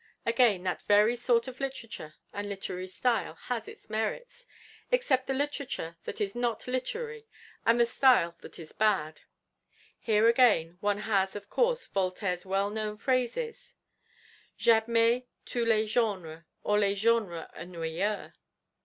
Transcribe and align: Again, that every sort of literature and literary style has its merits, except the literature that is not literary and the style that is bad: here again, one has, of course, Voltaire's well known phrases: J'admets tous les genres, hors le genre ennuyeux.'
Again, 0.25 0.63
that 0.63 0.81
every 0.89 1.15
sort 1.15 1.47
of 1.47 1.59
literature 1.59 2.15
and 2.33 2.49
literary 2.49 2.87
style 2.87 3.35
has 3.35 3.67
its 3.67 3.87
merits, 3.87 4.47
except 4.89 5.27
the 5.27 5.33
literature 5.35 5.95
that 6.05 6.19
is 6.19 6.33
not 6.33 6.65
literary 6.65 7.27
and 7.67 7.79
the 7.79 7.85
style 7.85 8.33
that 8.39 8.57
is 8.57 8.71
bad: 8.73 9.21
here 9.99 10.27
again, 10.27 10.77
one 10.79 11.01
has, 11.01 11.35
of 11.35 11.51
course, 11.51 11.85
Voltaire's 11.85 12.47
well 12.47 12.71
known 12.71 12.97
phrases: 12.97 13.75
J'admets 14.57 15.27
tous 15.45 15.67
les 15.67 15.85
genres, 15.85 16.45
hors 16.65 16.79
le 16.81 16.95
genre 16.95 17.47
ennuyeux.' 17.55 18.33